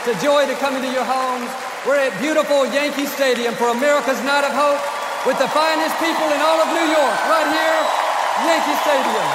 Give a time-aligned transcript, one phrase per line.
[0.00, 1.52] It's a joy to come into your homes.
[1.86, 4.80] We're at beautiful Yankee Stadium for America's Night of Hope
[5.28, 7.80] with the finest people in all of New York, right here,
[8.48, 9.28] Yankee Stadium.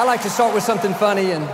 [0.00, 1.44] I like to start with something funny, and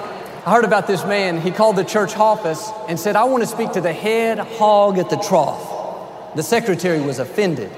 [0.46, 1.40] I heard about this man.
[1.40, 4.96] He called the church office and said, I want to speak to the head hog
[4.98, 6.36] at the trough.
[6.36, 7.72] The secretary was offended.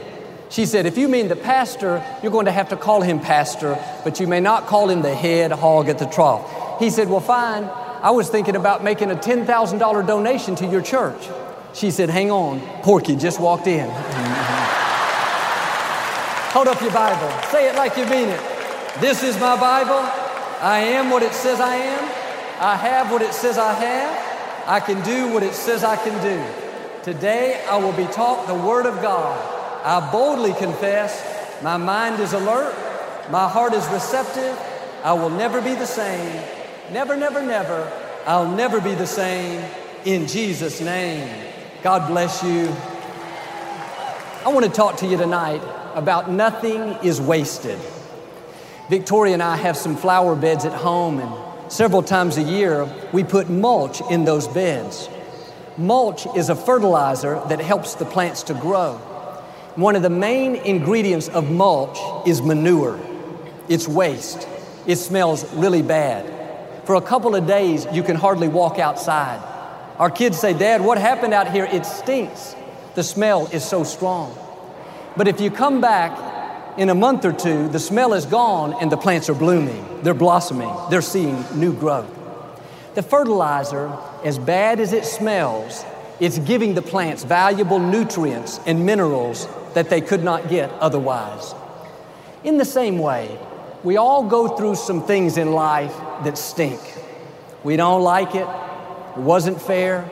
[0.51, 3.83] She said, If you mean the pastor, you're going to have to call him pastor,
[4.05, 6.79] but you may not call him the head hog at the trough.
[6.79, 7.71] He said, Well, fine.
[8.03, 11.29] I was thinking about making a $10,000 donation to your church.
[11.73, 12.61] She said, Hang on.
[12.83, 13.89] Porky just walked in.
[16.53, 17.31] Hold up your Bible.
[17.51, 18.41] Say it like you mean it.
[19.01, 20.01] This is my Bible.
[20.63, 22.05] I am what it says I am.
[22.61, 24.67] I have what it says I have.
[24.67, 26.43] I can do what it says I can do.
[27.03, 29.39] Today I will be taught the Word of God.
[29.85, 31.23] I boldly confess
[31.63, 32.75] my mind is alert,
[33.31, 34.59] my heart is receptive.
[35.05, 36.43] I will never be the same.
[36.93, 37.93] Never, never, never.
[38.27, 39.61] I'll never be the same
[40.05, 41.29] in Jesus' name.
[41.83, 42.69] God bless you.
[44.45, 45.61] I want to talk to you tonight
[45.97, 47.81] about nothing is wasted.
[48.89, 53.25] Victoria and I have some flower beds at home, and several times a year we
[53.25, 55.09] put mulch in those beds.
[55.77, 58.95] Mulch is a fertilizer that helps the plants to grow.
[59.75, 61.99] One of the main ingredients of mulch
[62.29, 63.01] is manure,
[63.69, 64.47] it's waste.
[64.87, 66.36] It smells really bad.
[66.87, 69.43] For a couple of days, you can hardly walk outside.
[69.99, 71.65] Our kids say, Dad, what happened out here?
[71.65, 72.55] It stinks.
[72.95, 74.39] The smell is so strong.
[75.17, 78.93] But if you come back in a month or two, the smell is gone and
[78.93, 82.09] the plants are blooming, they're blossoming, they're seeing new growth.
[82.95, 83.93] The fertilizer,
[84.23, 85.85] as bad as it smells,
[86.21, 91.55] it's giving the plants valuable nutrients and minerals that they could not get otherwise.
[92.45, 93.39] In the same way,
[93.87, 96.81] we all go through some things in life that stink.
[97.63, 98.49] We don't like it.
[98.49, 100.03] It wasn't fair.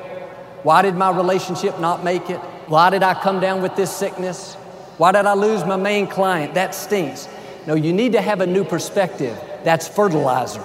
[0.63, 2.39] Why did my relationship not make it?
[2.69, 4.55] Why did I come down with this sickness?
[4.97, 6.55] Why did I lose my main client?
[6.55, 7.27] That stinks.
[7.67, 9.37] No, you need to have a new perspective.
[9.65, 10.63] That's fertilizer.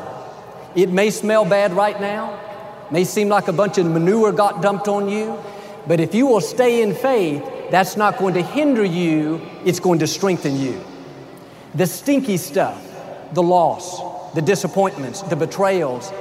[0.75, 2.39] It may smell bad right now,
[2.91, 5.35] may seem like a bunch of manure got dumped on you,
[5.87, 9.97] but if you will stay in faith, that's not going to hinder you, it's going
[9.97, 10.79] to strengthen you.
[11.73, 12.88] The stinky stuff,
[13.33, 16.11] the loss, the disappointments, the betrayals,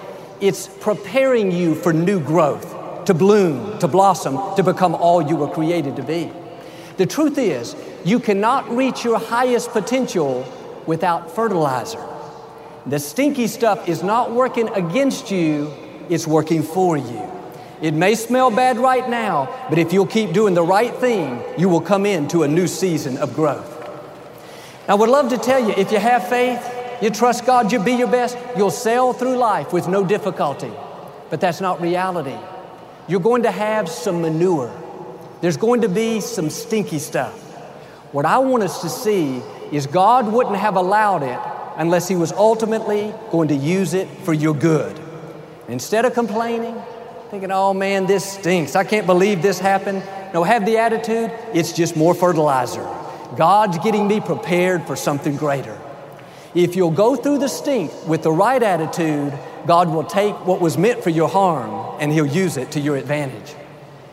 [0.40, 5.48] it's preparing you for new growth, to bloom, to blossom, to become all you were
[5.48, 6.30] created to be.
[6.96, 7.74] The truth is,
[8.04, 10.46] you cannot reach your highest potential
[10.86, 12.04] without fertilizer.
[12.86, 15.72] The stinky stuff is not working against you,
[16.08, 17.22] it's working for you.
[17.80, 21.68] It may smell bad right now, but if you'll keep doing the right thing, you
[21.68, 23.74] will come into a new season of growth.
[24.88, 27.92] I would love to tell you if you have faith, you trust God, you be
[27.92, 30.72] your best, you'll sail through life with no difficulty.
[31.30, 32.36] But that's not reality.
[33.06, 34.72] You're going to have some manure,
[35.40, 37.34] there's going to be some stinky stuff.
[38.12, 41.38] What I want us to see is God wouldn't have allowed it
[41.76, 44.98] unless He was ultimately going to use it for your good.
[45.68, 46.74] Instead of complaining,
[47.30, 50.02] thinking, oh man, this stinks, I can't believe this happened.
[50.32, 52.82] No, have the attitude, it's just more fertilizer.
[53.36, 55.78] God's getting me prepared for something greater.
[56.54, 59.32] If you'll go through the stink with the right attitude,
[59.66, 62.96] God will take what was meant for your harm and He'll use it to your
[62.96, 63.54] advantage.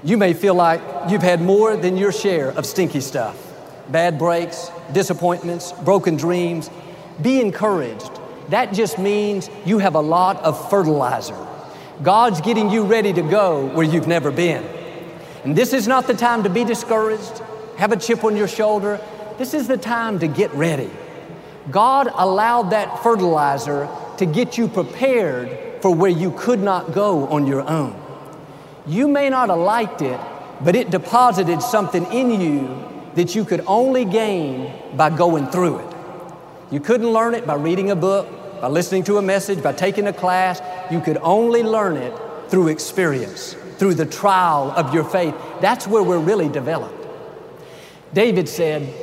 [0.03, 3.41] You may feel like you've had more than your share of stinky stuff
[3.89, 6.69] bad breaks, disappointments, broken dreams.
[7.21, 8.11] Be encouraged.
[8.49, 11.37] That just means you have a lot of fertilizer.
[12.03, 14.63] God's getting you ready to go where you've never been.
[15.43, 17.41] And this is not the time to be discouraged,
[17.77, 18.99] have a chip on your shoulder.
[19.37, 20.89] This is the time to get ready.
[21.71, 27.47] God allowed that fertilizer to get you prepared for where you could not go on
[27.47, 27.99] your own.
[28.87, 30.19] You may not have liked it,
[30.63, 32.83] but it deposited something in you
[33.15, 35.95] that you could only gain by going through it.
[36.71, 38.27] You couldn't learn it by reading a book,
[38.61, 40.61] by listening to a message, by taking a class.
[40.91, 42.13] You could only learn it
[42.49, 45.35] through experience, through the trial of your faith.
[45.61, 47.07] That's where we're really developed.
[48.13, 48.93] David said,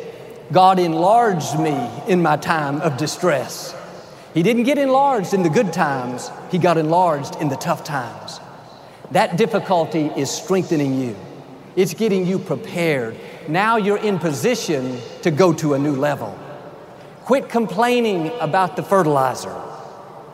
[0.53, 3.75] God enlarged me in my time of distress.
[4.35, 8.39] He didn't get enlarged in the good times, he got enlarged in the tough times.
[9.13, 11.17] That difficulty is strengthening you,
[11.75, 13.17] it's getting you prepared.
[13.49, 16.39] Now you're in position to go to a new level.
[17.25, 19.59] Quit complaining about the fertilizer.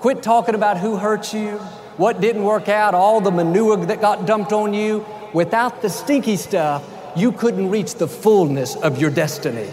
[0.01, 1.59] Quit talking about who hurt you,
[1.97, 5.07] what didn't work out, all the manure that got dumped on you.
[5.33, 6.85] Without the stinky stuff,
[7.15, 9.69] you couldn't reach the fullness of your destiny.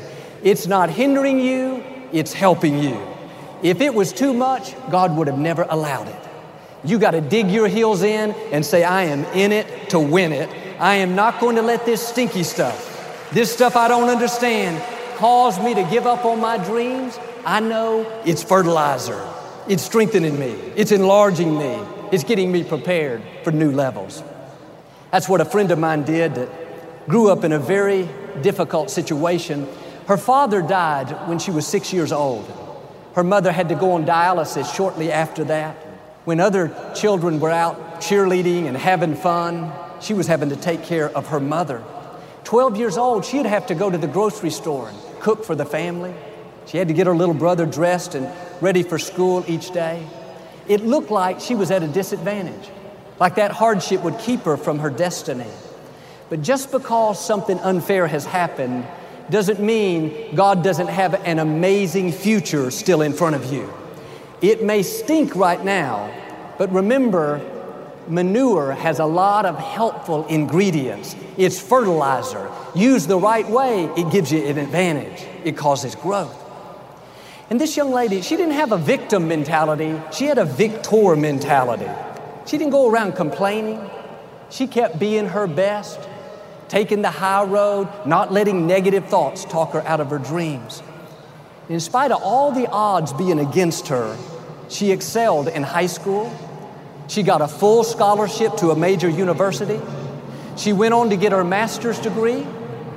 [0.45, 1.83] It's not hindering you,
[2.13, 3.01] it's helping you.
[3.63, 6.21] If it was too much, God would have never allowed it.
[6.83, 10.31] You got to dig your heels in and say, I am in it to win
[10.31, 10.47] it.
[10.79, 14.79] I am not going to let this stinky stuff, this stuff I don't understand,
[15.15, 17.17] cause me to give up on my dreams.
[17.43, 19.27] I know it's fertilizer.
[19.67, 20.51] It's strengthening me.
[20.75, 21.79] It's enlarging me.
[22.11, 24.21] It's getting me prepared for new levels.
[25.09, 28.07] That's what a friend of mine did that grew up in a very
[28.43, 29.67] difficult situation.
[30.07, 32.45] Her father died when she was six years old.
[33.15, 35.75] Her mother had to go on dialysis shortly after that.
[36.25, 39.71] When other children were out cheerleading and having fun,
[40.01, 41.83] she was having to take care of her mother.
[42.43, 45.65] 12 years old, she'd have to go to the grocery store and cook for the
[45.65, 46.13] family.
[46.67, 48.29] She had to get her little brother dressed and
[48.61, 50.05] ready for school each day.
[50.67, 52.69] It looked like she was at a disadvantage,
[53.19, 55.49] like that hardship would keep her from her destiny.
[56.29, 58.85] But just because something unfair has happened
[59.29, 63.71] doesn't mean God doesn't have an amazing future still in front of you.
[64.41, 66.11] It may stink right now,
[66.57, 67.41] but remember,
[68.07, 71.15] manure has a lot of helpful ingredients.
[71.37, 72.51] It's fertilizer.
[72.75, 76.43] Used the right way, it gives you an advantage, it causes growth.
[77.49, 81.89] And this young lady, she didn't have a victim mentality, she had a victor mentality.
[82.45, 83.89] She didn't go around complaining,
[84.49, 85.99] she kept being her best
[86.67, 90.81] taking the high road, not letting negative thoughts talk her out of her dreams.
[91.69, 94.17] In spite of all the odds being against her,
[94.69, 96.33] she excelled in high school.
[97.07, 99.79] She got a full scholarship to a major university.
[100.57, 102.45] She went on to get her master's degree.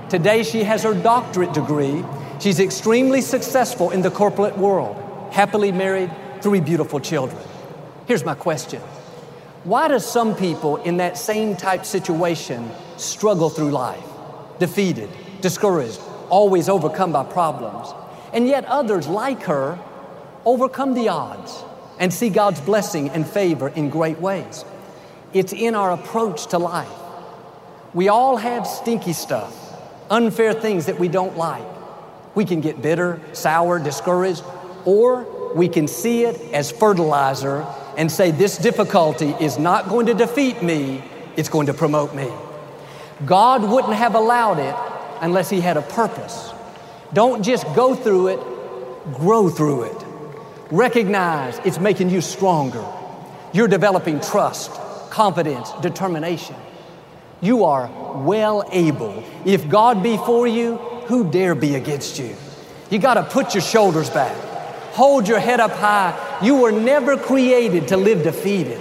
[0.08, 2.04] Today, she has her doctorate degree.
[2.40, 4.96] She's extremely successful in the corporate world,
[5.32, 6.10] happily married,
[6.40, 7.42] three beautiful children.
[8.06, 8.80] Here's my question
[9.68, 14.02] Why do some people in that same type situation struggle through life,
[14.58, 15.10] defeated,
[15.42, 16.00] discouraged,
[16.30, 17.88] always overcome by problems.
[18.32, 19.78] And yet others, like her,
[20.46, 21.62] overcome the odds
[21.98, 24.64] and see God's blessing and favor in great ways.
[25.34, 26.88] It's in our approach to life.
[27.92, 29.54] We all have stinky stuff,
[30.08, 31.68] unfair things that we don't like.
[32.34, 34.42] We can get bitter, sour, discouraged,
[34.86, 37.66] or we can see it as fertilizer
[37.98, 41.04] and say, This difficulty is not going to defeat me,
[41.36, 42.30] it's going to promote me.
[43.26, 44.74] God wouldn't have allowed it
[45.20, 46.50] unless He had a purpose.
[47.12, 48.40] Don't just go through it,
[49.14, 50.04] grow through it.
[50.70, 52.86] Recognize it's making you stronger.
[53.52, 54.70] You're developing trust,
[55.10, 56.54] confidence, determination.
[57.40, 57.90] You are
[58.22, 59.24] well able.
[59.44, 62.36] If God be for you, who dare be against you?
[62.90, 64.36] You got to put your shoulders back,
[64.98, 66.12] hold your head up high.
[66.42, 68.80] You were never created to live defeated,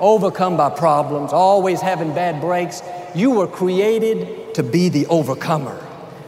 [0.00, 2.80] overcome by problems, always having bad breaks.
[3.14, 5.78] You were created to be the overcomer,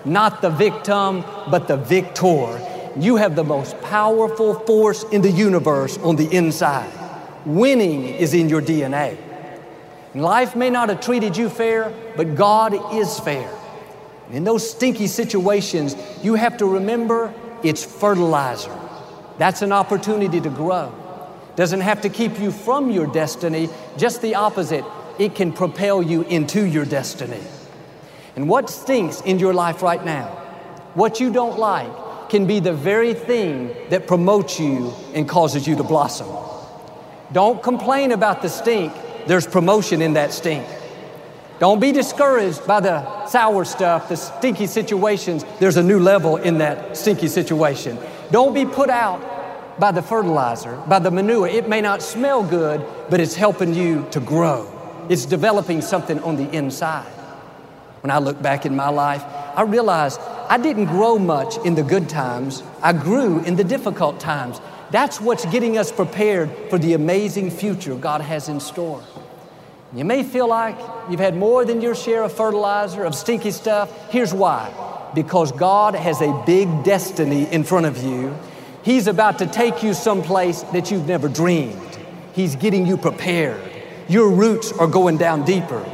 [0.04, 2.60] not the victim, but the victor.
[2.98, 6.92] You have the most powerful force in the universe on the inside.
[7.46, 9.16] Winning is in your DNA.
[10.14, 13.50] Life may not have treated you fair, but God is fair.
[14.30, 18.83] In those stinky situations, you have to remember it's fertilizer.
[19.38, 20.92] That's an opportunity to grow.
[21.56, 24.84] Doesn't have to keep you from your destiny, just the opposite
[25.18, 27.40] it can propel you into your destiny.
[28.36, 30.26] And what stinks in your life right now,
[30.94, 35.76] what you don't like, can be the very thing that promotes you and causes you
[35.76, 36.26] to blossom.
[37.32, 38.92] Don't complain about the stink,
[39.26, 40.66] there's promotion in that stink.
[41.60, 45.44] Don't be discouraged by the sour stuff, the stinky situations.
[45.60, 47.96] There's a new level in that stinky situation.
[48.30, 51.48] Don't be put out by the fertilizer, by the manure.
[51.48, 54.70] It may not smell good, but it's helping you to grow.
[55.08, 57.06] It's developing something on the inside.
[58.02, 59.22] When I look back in my life,
[59.56, 62.62] I realize I didn't grow much in the good times.
[62.82, 64.60] I grew in the difficult times.
[64.90, 69.02] That's what's getting us prepared for the amazing future God has in store.
[69.94, 70.76] You may feel like
[71.08, 74.10] you've had more than your share of fertilizer, of stinky stuff.
[74.10, 74.72] Here's why
[75.14, 78.36] because God has a big destiny in front of you.
[78.82, 81.98] He's about to take you someplace that you've never dreamed.
[82.34, 83.60] He's getting you prepared.
[84.08, 85.84] Your roots are going down deeper.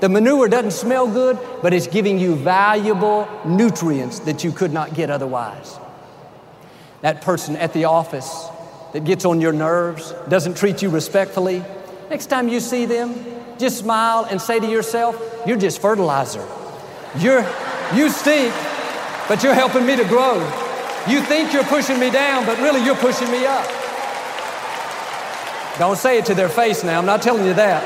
[0.00, 4.94] The manure doesn't smell good, but it's giving you valuable nutrients that you could not
[4.94, 5.78] get otherwise.
[7.02, 8.48] That person at the office
[8.92, 11.62] that gets on your nerves, doesn't treat you respectfully,
[12.08, 13.14] next time you see them,
[13.58, 16.46] just smile and say to yourself, You're just fertilizer.
[17.18, 17.44] You're,
[17.94, 18.54] you stink,
[19.30, 20.40] but you're helping me to grow.
[21.08, 23.64] You think you're pushing me down, but really you're pushing me up.
[25.78, 27.80] Don't say it to their face now, I'm not telling you that.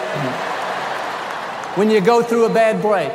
[1.76, 3.12] When you go through a bad break,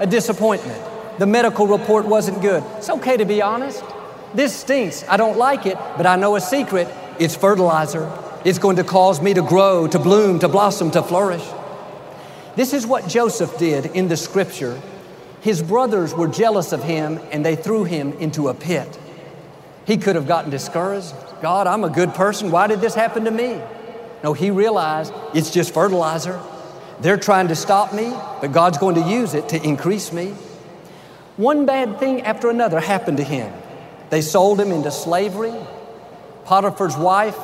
[0.00, 0.78] a disappointment,
[1.18, 3.82] the medical report wasn't good, it's okay to be honest.
[4.34, 5.02] This stinks.
[5.08, 6.88] I don't like it, but I know a secret.
[7.18, 8.12] It's fertilizer.
[8.44, 11.44] It's going to cause me to grow, to bloom, to blossom, to flourish.
[12.54, 14.78] This is what Joseph did in the scripture.
[15.40, 18.98] His brothers were jealous of him and they threw him into a pit.
[19.86, 21.14] He could have gotten discouraged.
[21.42, 22.50] God, I'm a good person.
[22.50, 23.60] Why did this happen to me?
[24.24, 26.40] No, he realized it's just fertilizer.
[27.00, 30.34] They're trying to stop me, but God's going to use it to increase me.
[31.36, 33.52] One bad thing after another happened to him.
[34.10, 35.54] They sold him into slavery.
[36.44, 37.36] Potiphar's wife,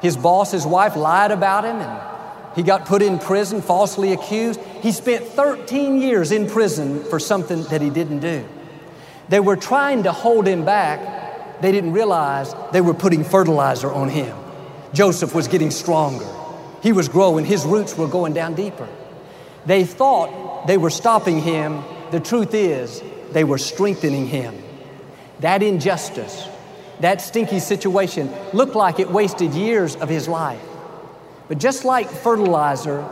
[0.00, 2.10] his boss's wife, lied about him and
[2.54, 4.60] he got put in prison, falsely accused.
[4.82, 8.46] He spent 13 years in prison for something that he didn't do.
[9.28, 11.60] They were trying to hold him back.
[11.62, 14.36] They didn't realize they were putting fertilizer on him.
[14.92, 16.26] Joseph was getting stronger.
[16.82, 17.44] He was growing.
[17.44, 18.88] His roots were going down deeper.
[19.66, 21.84] They thought they were stopping him.
[22.10, 24.60] The truth is, they were strengthening him.
[25.40, 26.48] That injustice,
[26.98, 30.60] that stinky situation looked like it wasted years of his life.
[31.50, 33.04] But just like fertilizer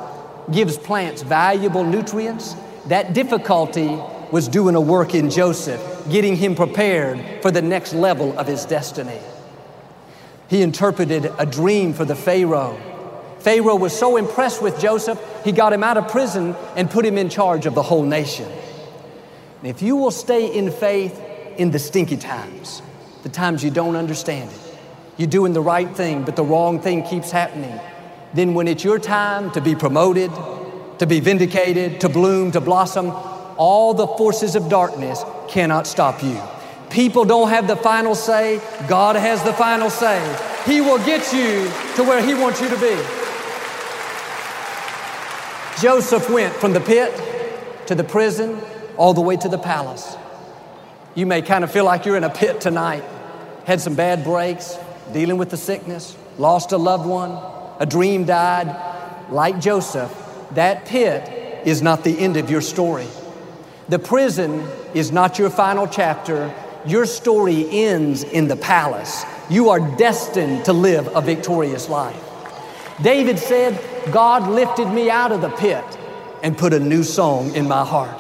[0.52, 2.54] gives plants valuable nutrients,
[2.86, 3.88] that difficulty
[4.30, 8.64] was doing a work in Joseph, getting him prepared for the next level of his
[8.64, 9.18] destiny.
[10.48, 12.80] He interpreted a dream for the Pharaoh.
[13.40, 17.18] Pharaoh was so impressed with Joseph, he got him out of prison and put him
[17.18, 18.48] in charge of the whole nation.
[19.58, 21.20] And if you will stay in faith
[21.56, 22.82] in the stinky times,
[23.24, 24.78] the times you don't understand it.
[25.16, 27.80] You're doing the right thing, but the wrong thing keeps happening.
[28.34, 30.30] Then, when it's your time to be promoted,
[30.98, 33.10] to be vindicated, to bloom, to blossom,
[33.56, 36.40] all the forces of darkness cannot stop you.
[36.90, 40.18] People don't have the final say, God has the final say.
[40.64, 42.96] He will get you to where He wants you to be.
[45.80, 47.14] Joseph went from the pit
[47.86, 48.60] to the prison
[48.96, 50.16] all the way to the palace.
[51.14, 53.04] You may kind of feel like you're in a pit tonight,
[53.64, 54.76] had some bad breaks,
[55.12, 57.30] dealing with the sickness, lost a loved one,
[57.78, 59.30] a dream died.
[59.30, 60.12] Like Joseph,
[60.52, 63.06] that pit is not the end of your story.
[63.88, 66.54] The prison is not your final chapter.
[66.86, 69.24] Your story ends in the palace.
[69.50, 72.22] You are destined to live a victorious life.
[73.02, 73.78] David said,
[74.12, 75.84] God lifted me out of the pit
[76.42, 78.16] and put a new song in my heart.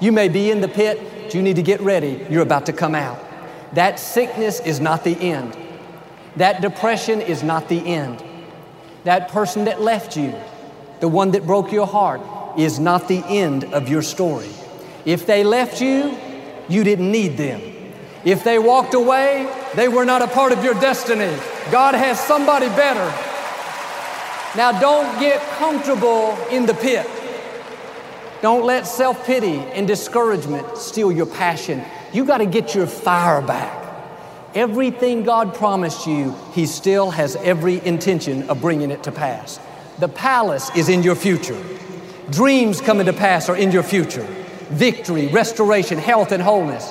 [0.00, 2.26] You may be in the pit, but you need to get ready.
[2.30, 3.18] You're about to come out.
[3.74, 5.56] That sickness is not the end.
[6.36, 8.22] That depression is not the end.
[9.06, 10.34] That person that left you,
[10.98, 12.20] the one that broke your heart,
[12.58, 14.50] is not the end of your story.
[15.04, 16.18] If they left you,
[16.68, 17.62] you didn't need them.
[18.24, 21.32] If they walked away, they were not a part of your destiny.
[21.70, 23.06] God has somebody better.
[24.56, 27.08] Now, don't get comfortable in the pit.
[28.42, 31.80] Don't let self pity and discouragement steal your passion.
[32.12, 33.85] You got to get your fire back.
[34.56, 39.60] Everything God promised you, He still has every intention of bringing it to pass.
[39.98, 41.62] The palace is in your future.
[42.30, 44.22] Dreams coming to pass are in your future.
[44.70, 46.90] Victory, restoration, health, and wholeness.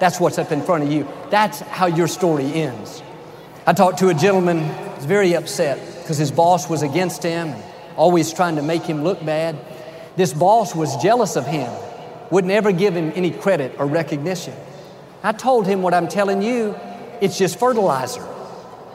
[0.00, 1.06] That's what's up in front of you.
[1.30, 3.00] That's how your story ends.
[3.64, 7.54] I talked to a gentleman who was very upset because his boss was against him,
[7.94, 9.56] always trying to make him look bad.
[10.16, 11.72] This boss was jealous of him,
[12.32, 14.54] wouldn't ever give him any credit or recognition.
[15.22, 16.74] I told him what I'm telling you,
[17.20, 18.26] it's just fertilizer.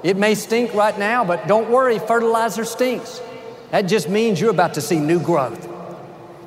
[0.04, 3.22] It may stink right now, but don't worry, fertilizer stinks.
[3.72, 5.68] That just means you're about to see new growth.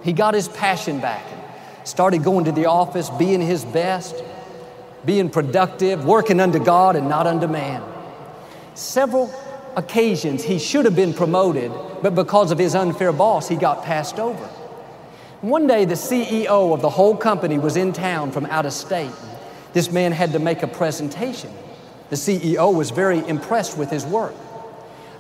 [0.03, 4.17] He got his passion back and started going to the office, being his best,
[5.05, 7.83] being productive, working unto God and not unto man.
[8.75, 9.33] Several
[9.77, 11.71] occasions he should have been promoted,
[12.03, 14.45] but because of his unfair boss, he got passed over.
[15.41, 19.11] One day, the CEO of the whole company was in town from out of state.
[19.73, 21.51] This man had to make a presentation.
[22.11, 24.35] The CEO was very impressed with his work.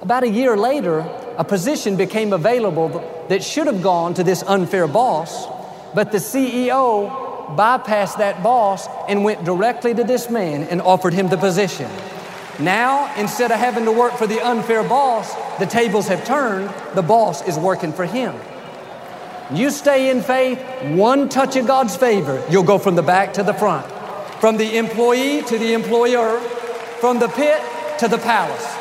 [0.03, 1.01] About a year later,
[1.39, 2.89] a position became available
[3.29, 5.47] that should have gone to this unfair boss,
[5.95, 11.29] but the CEO bypassed that boss and went directly to this man and offered him
[11.29, 11.91] the position.
[12.59, 17.03] Now, instead of having to work for the unfair boss, the tables have turned, the
[17.03, 18.35] boss is working for him.
[19.53, 20.61] You stay in faith,
[20.97, 23.87] one touch of God's favor, you'll go from the back to the front,
[24.43, 26.41] from the employee to the employer,
[26.99, 27.63] from the pit
[27.97, 28.77] to the palace.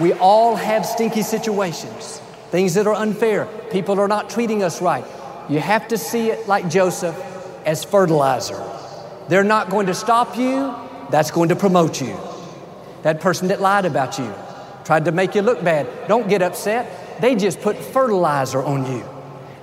[0.00, 2.18] We all have stinky situations,
[2.50, 3.46] things that are unfair.
[3.70, 5.04] People are not treating us right.
[5.48, 7.14] You have to see it like Joseph
[7.64, 8.60] as fertilizer.
[9.28, 10.74] They're not going to stop you,
[11.10, 12.18] that's going to promote you.
[13.02, 14.34] That person that lied about you,
[14.82, 17.20] tried to make you look bad, don't get upset.
[17.20, 19.08] They just put fertilizer on you.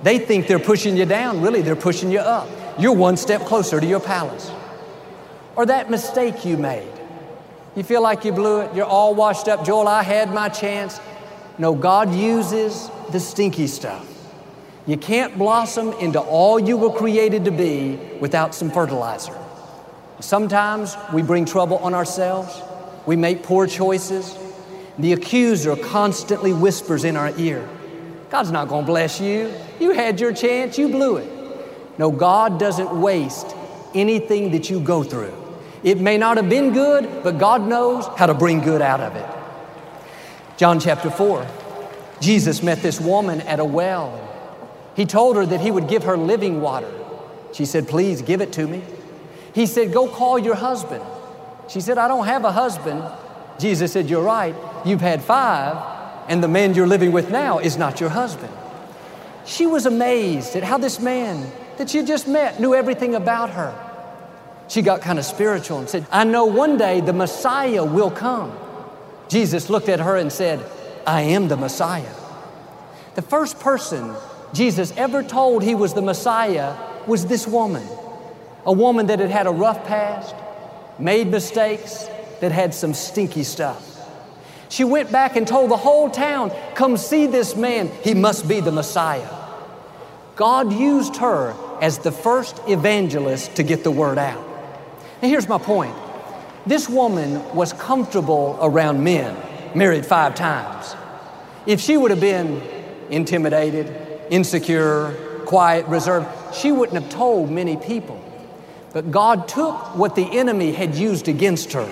[0.02, 2.48] They think they're pushing you down, really, they're pushing you up.
[2.78, 4.50] You're one step closer to your palace.
[5.56, 6.92] Or that mistake you made.
[7.76, 9.64] You feel like you blew it, you're all washed up.
[9.64, 11.00] Joel, I had my chance.
[11.58, 14.06] No, God uses the stinky stuff.
[14.86, 19.36] You can't blossom into all you were created to be without some fertilizer.
[20.20, 22.60] Sometimes we bring trouble on ourselves,
[23.06, 24.36] we make poor choices.
[24.98, 27.66] The accuser constantly whispers in our ear
[28.32, 29.52] God's not to bless you.
[29.78, 31.30] You had your chance, you blew it.
[31.98, 33.54] No, God doesn't waste
[33.94, 35.34] anything that you go through.
[35.82, 39.16] It may not have been good, but God knows how to bring good out of
[39.16, 39.26] it.
[40.56, 41.46] John chapter 4,
[42.20, 44.18] Jesus met this woman at a well.
[44.94, 46.92] He told her that he would give her living water.
[47.52, 48.82] She said, Please give it to me.
[49.54, 51.02] He said, Go call your husband.
[51.68, 53.02] She said, I don't have a husband.
[53.58, 54.54] Jesus said, You're right.
[54.84, 55.76] You've had five,
[56.28, 58.52] and the man you're living with now is not your husband.
[59.44, 63.91] She was amazed at how this man that she just met knew everything about her.
[64.72, 68.56] She got kind of spiritual and said, I know one day the Messiah will come.
[69.28, 70.64] Jesus looked at her and said,
[71.06, 72.14] I am the Messiah.
[73.14, 74.14] The first person
[74.54, 76.74] Jesus ever told he was the Messiah
[77.06, 77.86] was this woman,
[78.64, 80.34] a woman that had had a rough past,
[80.98, 82.08] made mistakes,
[82.40, 83.86] that had some stinky stuff.
[84.70, 88.60] She went back and told the whole town, Come see this man, he must be
[88.60, 89.28] the Messiah.
[90.34, 94.51] God used her as the first evangelist to get the word out.
[95.22, 95.94] And here's my point
[96.66, 99.36] this woman was comfortable around men,
[99.74, 100.94] married five times.
[101.64, 102.60] If she would have been
[103.08, 103.94] intimidated,
[104.30, 105.14] insecure,
[105.46, 108.20] quiet, reserved, she wouldn't have told many people.
[108.92, 111.88] But God took what the enemy had used against her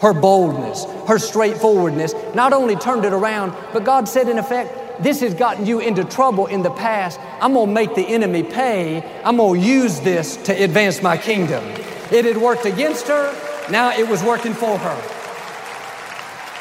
[0.00, 5.20] her boldness, her straightforwardness, not only turned it around, but God said, in effect, this
[5.20, 7.18] has gotten you into trouble in the past.
[7.40, 9.02] I'm gonna make the enemy pay.
[9.24, 11.64] I'm gonna use this to advance my kingdom.
[12.10, 13.34] It had worked against her,
[13.70, 14.96] now it was working for her.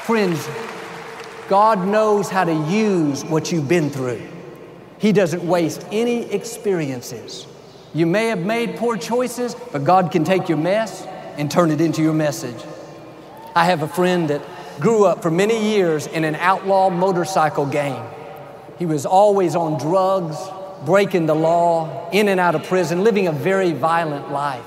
[0.04, 0.48] Friends,
[1.48, 4.22] God knows how to use what you've been through.
[5.00, 7.48] He doesn't waste any experiences.
[7.94, 11.06] You may have made poor choices, but God can take your mess
[11.38, 12.62] and turn it into your message.
[13.56, 14.42] I have a friend that
[14.80, 18.06] grew up for many years in an outlaw motorcycle gang.
[18.78, 20.38] He was always on drugs,
[20.86, 24.66] breaking the law, in and out of prison, living a very violent life.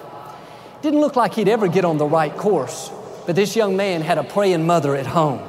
[0.82, 2.90] Didn't look like he'd ever get on the right course.
[3.26, 5.40] But this young man had a praying mother at home.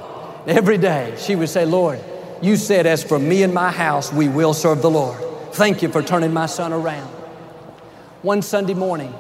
[0.46, 2.00] Every day she would say, Lord,
[2.42, 5.20] you said, as for me and my house, we will serve the Lord.
[5.54, 7.08] Thank you for turning my son around.
[8.24, 9.14] One Sunday morning,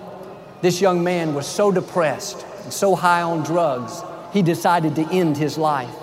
[0.61, 4.01] this young man was so depressed and so high on drugs,
[4.33, 5.93] he decided to end his life.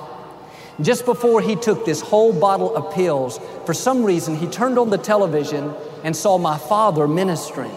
[0.81, 4.91] Just before he took this whole bottle of pills, for some reason, he turned on
[4.91, 7.73] the television and saw my father ministering.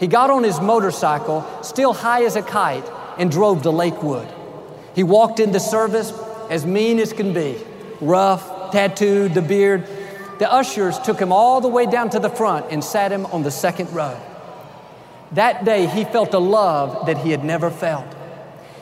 [0.00, 4.26] He got on his motorcycle, still high as a kite, and drove to Lakewood.
[4.94, 6.10] He walked into service
[6.48, 7.62] as mean as can be,
[8.00, 9.86] rough, tattooed, the beard.
[10.38, 13.42] The ushers took him all the way down to the front and sat him on
[13.42, 14.18] the second row.
[15.32, 18.06] That day, he felt a love that he had never felt.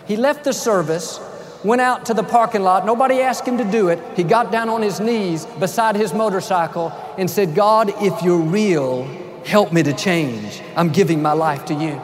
[0.06, 1.18] He left the service,
[1.64, 2.86] went out to the parking lot.
[2.86, 3.98] Nobody asked him to do it.
[4.14, 9.06] He got down on his knees beside his motorcycle and said, God, if you're real,
[9.44, 10.60] Help me to change.
[10.76, 12.00] I'm giving my life to you.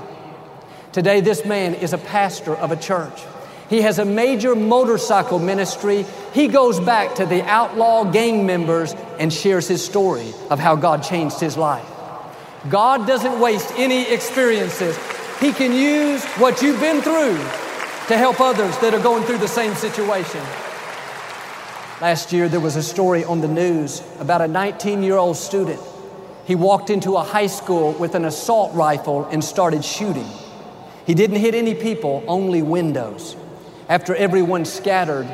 [0.92, 3.20] Today, this man is a pastor of a church.
[3.68, 6.06] He has a major motorcycle ministry.
[6.32, 11.02] He goes back to the outlaw gang members and shares his story of how God
[11.02, 11.86] changed his life.
[12.68, 14.96] God doesn't waste any experiences.
[15.40, 17.36] He can use what you've been through
[18.08, 20.40] to help others that are going through the same situation.
[22.00, 25.80] Last year, there was a story on the news about a 19 year old student
[26.46, 30.28] he walked into a high school with an assault rifle and started shooting.
[31.06, 33.36] He didn't hit any people, only windows.
[33.88, 35.28] After everyone scattered,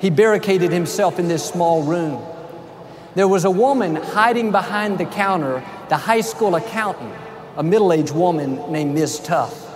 [0.00, 2.24] he barricaded himself in this small room.
[3.14, 7.14] There was a woman hiding behind the counter, the high school accountant,
[7.56, 9.20] a middle aged woman named Ms.
[9.20, 9.66] Tuff.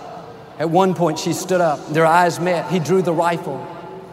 [0.57, 1.85] At one point, she stood up.
[1.89, 2.71] Their eyes met.
[2.71, 3.65] He drew the rifle.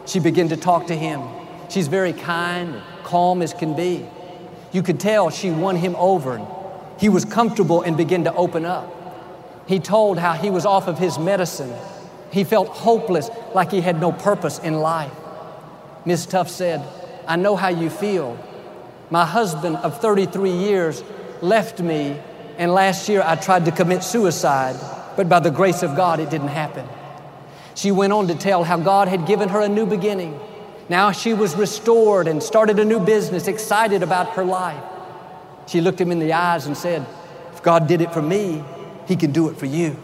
[0.07, 1.23] She began to talk to him.
[1.69, 4.07] She's very kind, calm as can be.
[4.73, 6.45] You could tell she won him over.
[6.99, 8.91] He was comfortable and began to open up.
[9.67, 11.73] He told how he was off of his medicine.
[12.31, 15.13] He felt hopeless, like he had no purpose in life.
[16.05, 16.83] Miss Tuff said,
[17.29, 18.39] I know how you feel.
[19.11, 21.05] My husband of 33 years
[21.43, 22.19] left me,
[22.57, 24.77] and last year I tried to commit suicide,
[25.17, 26.87] but by the grace of God, it didn't happen.
[27.75, 30.39] She went on to tell how God had given her a new beginning.
[30.89, 34.83] Now she was restored and started a new business, excited about her life.
[35.67, 37.07] She looked him in the eyes and said,
[37.53, 38.63] If God did it for me,
[39.07, 39.97] He can do it for you.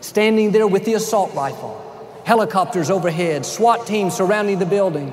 [0.00, 1.82] Standing there with the assault rifle,
[2.24, 5.12] helicopters overhead, SWAT teams surrounding the building,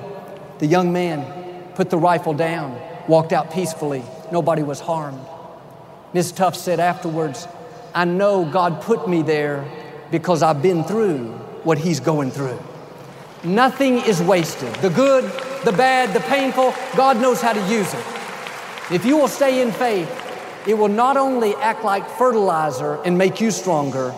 [0.60, 4.04] the young man put the rifle down, walked out peacefully.
[4.32, 5.26] Nobody was harmed.
[6.14, 7.48] Miss Tuff said afterwards,
[7.94, 9.66] I know God put me there
[10.12, 11.32] because I've been through
[11.64, 12.60] what He's going through.
[13.44, 14.74] Nothing is wasted.
[14.76, 15.26] The good,
[15.66, 18.06] the bad, the painful, God knows how to use it.
[18.92, 20.10] If you will stay in faith,
[20.66, 24.16] it will not only act like fertilizer and make you stronger,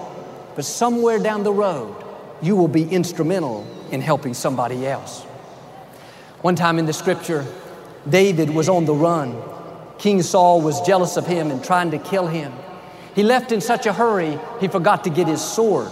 [0.56, 1.96] but somewhere down the road,
[2.42, 5.24] you will be instrumental in helping somebody else.
[6.42, 7.46] One time in the scripture,
[8.08, 9.42] David was on the run.
[9.98, 12.54] King Saul was jealous of him and trying to kill him.
[13.16, 15.90] He left in such a hurry, he forgot to get his sword.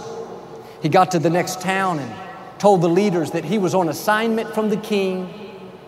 [0.82, 2.23] He got to the next town and
[2.64, 5.28] told the leaders that he was on assignment from the king.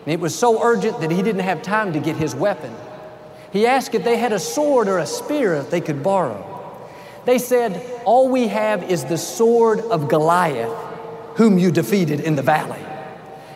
[0.05, 2.71] And it was so urgent that he didn't have time to get his weapon.
[3.51, 6.45] He asked if they had a sword or a spear that they could borrow.
[7.25, 10.71] They said, All we have is the sword of Goliath,
[11.37, 12.85] whom you defeated in the valley.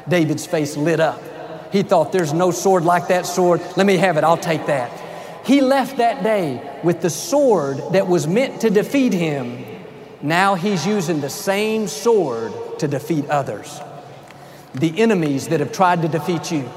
[0.08, 1.22] David's face lit up.
[1.72, 3.60] He thought, There's no sword like that sword.
[3.76, 4.24] Let me have it.
[4.24, 4.90] I'll take that.
[5.44, 9.62] He left that day with the sword that was meant to defeat him.
[10.22, 13.80] Now he's using the same sword to defeat others.
[14.74, 16.68] The enemies that have tried to defeat you,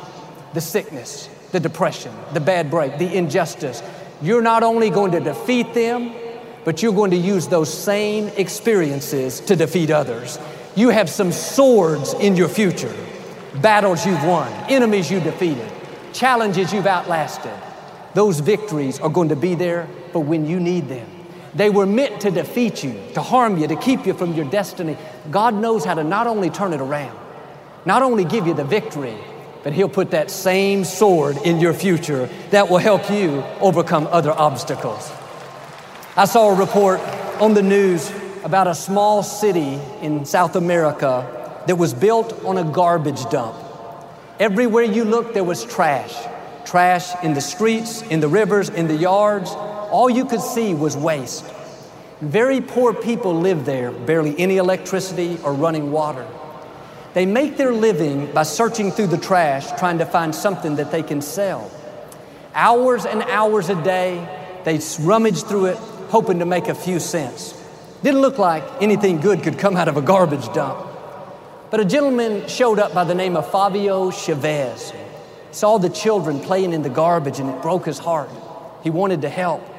[0.54, 3.84] the sickness, the depression, the bad break, the injustice,
[4.22, 6.14] you're not only going to defeat them,
[6.66, 10.40] but you're going to use those same experiences to defeat others.
[10.76, 12.94] You have some swords in your future,
[13.62, 15.70] battles you've won, enemies you defeated,
[16.14, 17.54] challenges you've outlasted.
[18.14, 21.13] Those victories are going to be there for when you need them.
[21.56, 24.98] They were meant to defeat you, to harm you, to keep you from your destiny.
[25.30, 27.18] God knows how to not only turn it around,
[27.86, 29.16] not only give you the victory,
[29.64, 34.32] but He'll put that same sword in your future that will help you overcome other
[34.32, 35.12] obstacles.
[36.16, 37.00] I saw a report
[37.40, 38.12] on the news
[38.44, 43.56] about a small city in South America that was built on a garbage dump.
[44.40, 46.14] Everywhere you looked, there was trash.
[46.66, 49.52] Trash in the streets, in the rivers, in the yards.
[49.94, 51.46] All you could see was waste.
[52.20, 56.28] Very poor people live there, barely any electricity or running water.
[57.14, 61.04] They make their living by searching through the trash, trying to find something that they
[61.04, 61.70] can sell.
[62.56, 64.28] Hours and hours a day,
[64.64, 65.78] they rummage through it,
[66.10, 67.54] hoping to make a few cents.
[68.02, 70.88] Didn't look like anything good could come out of a garbage dump.
[71.70, 74.92] But a gentleman showed up by the name of Favio Chavez.
[75.52, 78.32] Saw the children playing in the garbage and it broke his heart.
[78.82, 79.70] He wanted to help.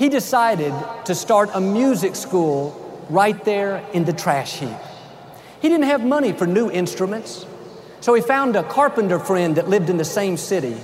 [0.00, 0.72] He decided
[1.04, 4.78] to start a music school right there in the trash heap.
[5.60, 7.44] He didn't have money for new instruments,
[8.00, 10.80] so he found a carpenter friend that lived in the same city.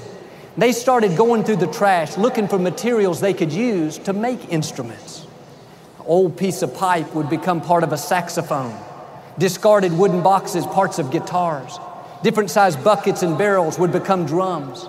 [0.59, 5.25] They started going through the trash looking for materials they could use to make instruments.
[5.99, 8.79] An old piece of pipe would become part of a saxophone,
[9.39, 11.79] discarded wooden boxes, parts of guitars.
[12.23, 14.87] Different sized buckets and barrels would become drums.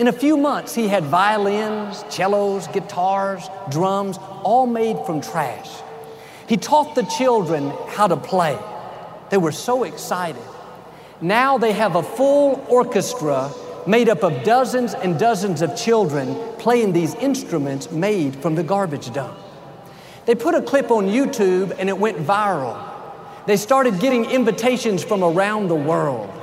[0.00, 5.68] In a few months, he had violins, cellos, guitars, drums, all made from trash.
[6.48, 8.58] He taught the children how to play.
[9.28, 10.40] They were so excited.
[11.20, 13.52] Now they have a full orchestra
[13.86, 19.12] made up of dozens and dozens of children playing these instruments made from the garbage
[19.12, 19.36] dump.
[20.24, 22.82] They put a clip on YouTube and it went viral.
[23.44, 26.39] They started getting invitations from around the world.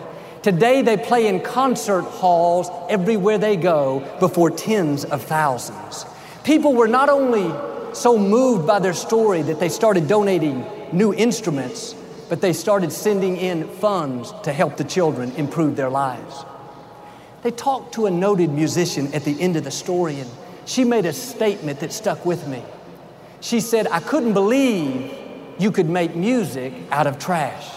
[0.48, 6.06] Today they play in concert halls everywhere they go before tens of thousands.
[6.46, 7.54] People were not only
[7.94, 11.96] so moved by their story that they started donating new instruments,
[12.30, 16.46] but they started sending in funds to help the children improve their lives.
[17.44, 20.30] They talked to a noted musician at the end of the story, and
[20.64, 22.64] she made a statement that stuck with me.
[23.42, 25.14] She said, I couldn't believe
[25.60, 27.68] you could make music out of trash.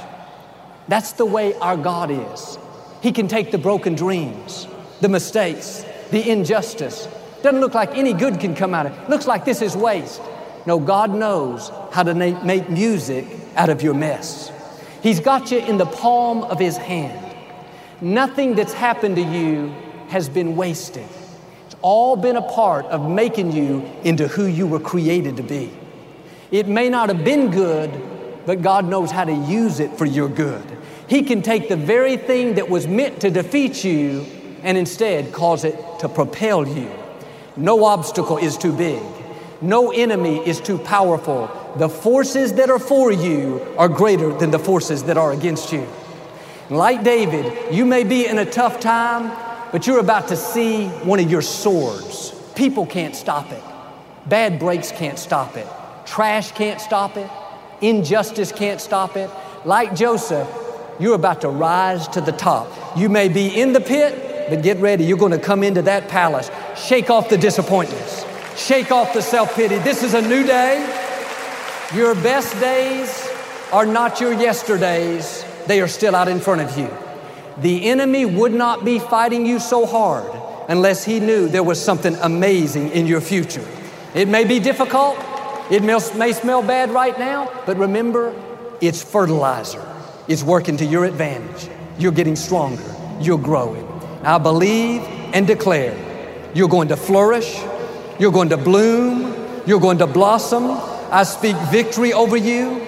[0.90, 2.58] That's the way our God is.
[3.00, 4.66] He can take the broken dreams,
[5.00, 7.06] the mistakes, the injustice.
[7.44, 9.08] Doesn't look like any good can come out of it.
[9.08, 10.20] Looks like this is waste.
[10.66, 13.24] No, God knows how to make music
[13.54, 14.50] out of your mess.
[15.00, 17.36] He's got you in the palm of His hand.
[18.00, 19.72] Nothing that's happened to you
[20.08, 21.06] has been wasted.
[21.66, 25.72] It's all been a part of making you into who you were created to be.
[26.50, 27.92] It may not have been good,
[28.44, 30.69] but God knows how to use it for your good.
[31.10, 34.24] He can take the very thing that was meant to defeat you
[34.62, 36.88] and instead cause it to propel you.
[37.56, 39.02] No obstacle is too big.
[39.60, 41.50] No enemy is too powerful.
[41.78, 45.84] The forces that are for you are greater than the forces that are against you.
[46.70, 49.36] Like David, you may be in a tough time,
[49.72, 52.30] but you're about to see one of your swords.
[52.54, 53.64] People can't stop it.
[54.26, 55.66] Bad breaks can't stop it.
[56.06, 57.28] Trash can't stop it.
[57.80, 59.28] Injustice can't stop it.
[59.64, 60.48] Like Joseph,
[61.00, 62.68] you're about to rise to the top.
[62.96, 65.04] You may be in the pit, but get ready.
[65.04, 66.50] You're going to come into that palace.
[66.76, 68.24] Shake off the disappointments.
[68.56, 69.78] Shake off the self pity.
[69.78, 70.78] This is a new day.
[71.94, 73.28] Your best days
[73.72, 76.90] are not your yesterdays, they are still out in front of you.
[77.58, 80.30] The enemy would not be fighting you so hard
[80.68, 83.66] unless he knew there was something amazing in your future.
[84.14, 85.18] It may be difficult,
[85.70, 88.34] it may, may smell bad right now, but remember,
[88.80, 89.89] it's fertilizer.
[90.30, 91.68] It's working to your advantage.
[91.98, 92.84] You're getting stronger,
[93.20, 93.84] you're growing.
[94.22, 95.02] I believe
[95.34, 95.92] and declare
[96.54, 97.60] you're going to flourish,
[98.20, 99.34] you're going to bloom,
[99.66, 100.70] you're going to blossom.
[101.10, 102.80] I speak victory over you.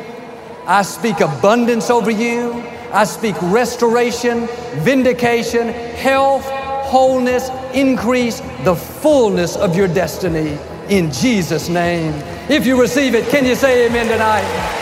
[0.66, 2.52] I speak abundance over you.
[2.92, 4.46] I speak restoration,
[4.84, 10.56] vindication, health, wholeness, increase, the fullness of your destiny
[10.88, 12.14] in Jesus' name.
[12.48, 14.81] If you receive it, can you say amen tonight?